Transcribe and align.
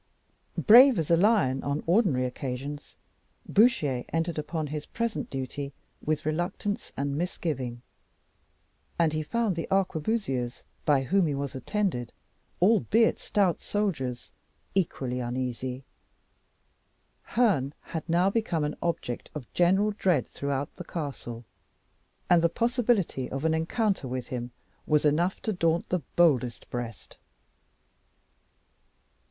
Brave 0.57 0.97
as 0.97 1.11
a 1.11 1.15
lion 1.15 1.61
on 1.63 1.83
ordinary 1.85 2.25
occasions, 2.25 2.95
Bouchier 3.47 4.03
entered 4.11 4.39
upon 4.39 4.65
his 4.65 4.87
present 4.87 5.29
duty 5.29 5.73
with 6.03 6.25
reluctance 6.25 6.91
and 6.97 7.15
misgiving; 7.15 7.83
and 8.97 9.13
he 9.13 9.21
found 9.21 9.55
the 9.55 9.67
arquebusiers 9.69 10.63
by 10.85 11.03
whom 11.03 11.27
he 11.27 11.35
was 11.35 11.53
attended, 11.53 12.13
albeit 12.59 13.19
stout 13.19 13.61
soldiers, 13.61 14.31
equally 14.73 15.19
uneasy. 15.19 15.83
Herne 17.21 17.71
had 17.81 18.09
now 18.09 18.31
become 18.31 18.63
an 18.63 18.77
object 18.81 19.29
of 19.35 19.53
general 19.53 19.91
dread 19.91 20.27
throughout 20.27 20.77
the 20.77 20.83
castle; 20.83 21.45
and 22.27 22.41
the 22.41 22.49
possibility 22.49 23.29
of 23.29 23.45
an 23.45 23.53
encounter 23.53 24.07
with 24.07 24.29
him 24.29 24.49
was 24.87 25.05
enough 25.05 25.43
to 25.43 25.53
daunt 25.53 25.89
the 25.89 25.99
boldest 26.15 26.67
breast. 26.71 27.17